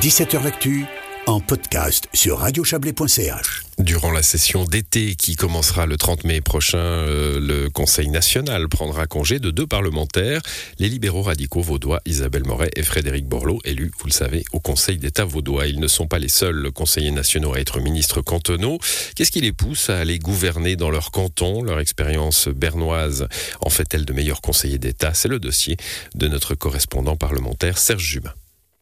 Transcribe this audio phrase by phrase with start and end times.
[0.00, 0.86] 17h L'actu
[1.26, 3.64] en podcast sur radiochablais.ch.
[3.78, 9.06] Durant la session d'été qui commencera le 30 mai prochain, euh, le Conseil national prendra
[9.06, 10.40] congé de deux parlementaires,
[10.78, 14.96] les libéraux radicaux vaudois Isabelle Moret et Frédéric Borloo, élus, vous le savez, au Conseil
[14.96, 15.66] d'État vaudois.
[15.66, 18.78] Ils ne sont pas les seuls conseillers nationaux à être ministres cantonaux.
[19.14, 21.62] Qu'est-ce qui les pousse à aller gouverner dans leur canton?
[21.62, 23.28] Leur expérience bernoise
[23.60, 25.12] en fait-elle de meilleurs conseillers d'État?
[25.12, 25.76] C'est le dossier
[26.14, 28.32] de notre correspondant parlementaire Serge Jubin.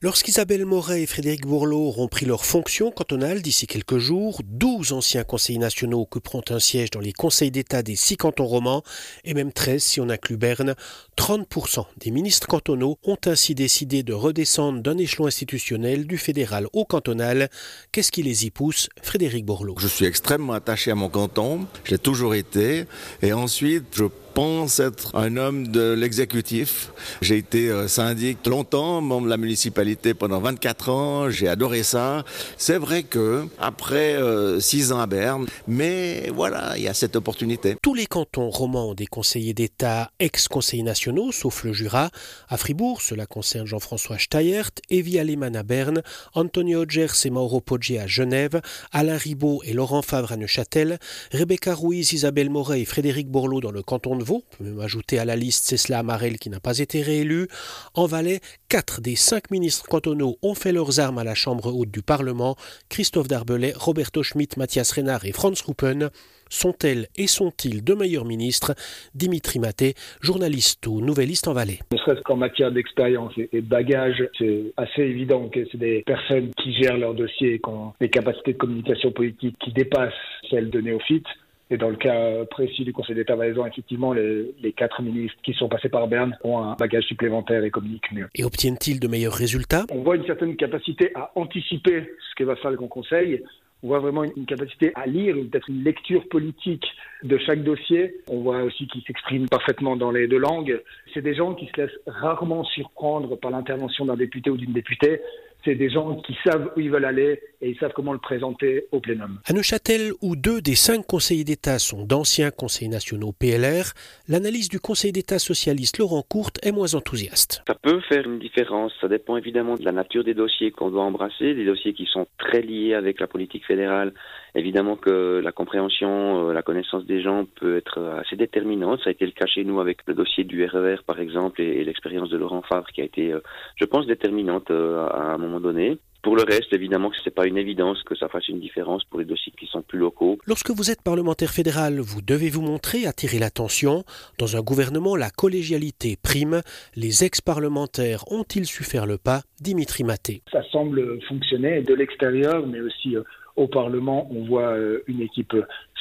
[0.01, 5.25] Lorsqu'Isabelle Moret et Frédéric Bourlot auront pris leurs fonctions cantonales d'ici quelques jours, 12 anciens
[5.25, 8.85] conseillers nationaux occuperont un siège dans les conseils d'État des six cantons romans,
[9.25, 10.77] et même 13 si on inclut Berne.
[11.17, 16.85] 30% des ministres cantonaux ont ainsi décidé de redescendre d'un échelon institutionnel du fédéral au
[16.85, 17.51] cantonal.
[17.91, 19.75] Qu'est-ce qui les y pousse Frédéric Bourlot?
[19.81, 22.85] Je suis extrêmement attaché à mon canton, j'ai toujours été,
[23.21, 24.05] et ensuite je
[24.39, 26.93] pense être un homme de l'exécutif.
[27.23, 32.23] J'ai été euh, syndic longtemps, membre de la municipalité pendant 24 ans, j'ai adoré ça.
[32.57, 34.17] C'est vrai que après
[34.61, 37.75] 6 euh, ans à Berne, mais voilà, il y a cette opportunité.
[37.83, 42.11] Tous les cantons romans ont des conseillers d'État ex-conseillers nationaux, sauf le Jura.
[42.49, 46.03] À Fribourg, cela concerne Jean-François Steyert, Evie Aleman à Berne,
[46.35, 48.61] Antonio Gers et Mauro Poggi à Genève,
[48.93, 51.01] Alain Ribaud et Laurent Favre à Neuchâtel,
[51.33, 55.25] Rebecca Ruiz, Isabelle Moret et Frédéric Bourlot dans le canton de on peut ajouter à
[55.25, 57.49] la liste Cécile Amarel qui n'a pas été réélu.
[57.95, 61.91] En Valais, quatre des cinq ministres cantonaux ont fait leurs armes à la Chambre haute
[61.91, 62.57] du Parlement.
[62.89, 66.11] Christophe Darbelay, Roberto Schmidt, Mathias Renard et Franz Ruppen.
[66.51, 68.75] Sont-elles et sont-ils de meilleurs ministres?
[69.15, 71.81] Dimitri Maté, journaliste ou nouvelliste en Valais.
[71.93, 76.51] Ne serait-ce qu'en matière d'expérience et de bagage, c'est assez évident que c'est des personnes
[76.63, 80.13] qui gèrent leurs dossiers et qui ont des capacités de communication politique qui dépassent
[80.51, 81.27] celles de néophytes.
[81.71, 85.53] Et dans le cas précis du Conseil d'État valaisan, effectivement, les, les, quatre ministres qui
[85.53, 88.29] sont passés par Berne ont un bagage supplémentaire et communiquent mieux.
[88.35, 89.85] Et obtiennent-ils de meilleurs résultats?
[89.91, 93.43] On voit une certaine capacité à anticiper ce que va faire le Grand Conseil.
[93.83, 96.85] On voit vraiment une capacité à lire, peut-être une lecture politique
[97.23, 98.17] de chaque dossier.
[98.29, 100.83] On voit aussi qu'ils s'expriment parfaitement dans les deux langues.
[101.15, 105.21] C'est des gens qui se laissent rarement surprendre par l'intervention d'un député ou d'une députée
[105.65, 108.87] c'est des gens qui savent où ils veulent aller et ils savent comment le présenter
[108.93, 109.41] au plénum.
[109.45, 113.93] À Neuchâtel, où deux des cinq conseillers d'État sont d'anciens conseillers nationaux PLR,
[114.29, 117.63] l'analyse du Conseil d'État socialiste Laurent Courte est moins enthousiaste.
[117.67, 118.93] Ça peut faire une différence.
[119.01, 122.27] Ça dépend évidemment de la nature des dossiers qu'on doit embrasser, des dossiers qui sont
[122.39, 124.13] très liés avec la politique fédérale.
[124.55, 129.01] Évidemment que la compréhension, euh, la connaissance des gens peut être assez déterminante.
[129.05, 131.61] Ça a été le cas chez nous avec le dossier du RER, e par exemple,
[131.61, 133.41] et, l'expérience de Laurent Favre qui a été, euh,
[133.77, 135.99] je pense, déterminante euh, à un moment donné.
[136.23, 139.05] Pour le reste, évidemment que ce n'est pas une évidence que ça fasse une différence
[139.05, 140.39] pour les dossiers qui sont plus locaux.
[140.47, 144.05] Lorsque vous êtes parlementaire fédéral, vous devez vous montrer, attirer l'attention.
[144.39, 146.63] Dans un gouvernement, la collégialité prime.
[146.97, 149.43] Les ex-parlementaires ont-ils su faire le pas?
[149.61, 150.43] Dimitri Maté.
[150.51, 153.23] Ça semble fonctionner de l'extérieur, mais aussi euh,
[153.55, 154.29] au Parlement.
[154.33, 155.55] On voit euh, une équipe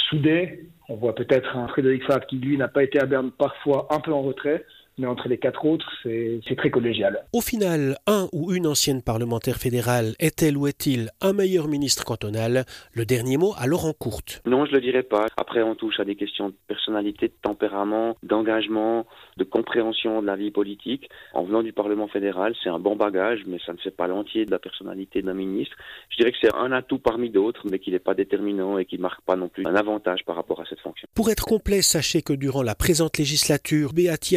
[0.10, 0.66] soudée.
[0.90, 4.00] On voit peut-être un Frédéric Favre qui, lui, n'a pas été à Berne parfois un
[4.00, 4.66] peu en retrait
[4.98, 7.24] mais entre les quatre autres, c'est très collégial.
[7.34, 12.66] Au final, un ou une ancienne parlementaire fédérale est-elle ou est-il un meilleur ministre cantonal?
[12.94, 14.42] Le dernier mot à Laurent Courte.
[14.46, 15.28] Non, je ne le dirais pas.
[15.38, 19.06] Après, on touche à des questions de personnalité, de tempérament, d'engagement,
[19.38, 21.10] de compréhension de la vie politique.
[21.34, 24.46] En venant du Parlement fédéral, c'est un bon bagage, mais ça ne fait pas l'entier
[24.46, 25.76] de la personnalité d'un ministre.
[26.10, 28.98] Je dirais que c'est un atout parmi d'autres, mais qu'il n'est pas déterminant et qui
[28.98, 31.08] ne marque pas non plus un avantage par rapport à cette fonction.
[31.14, 34.32] Pour être complet, sachez que durant la présente législature, Beat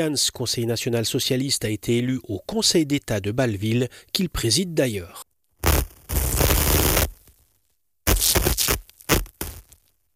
[0.50, 5.29] Jans, Conseil national socialiste a été élu au Conseil d'État de Balleville, qu'il préside d'ailleurs.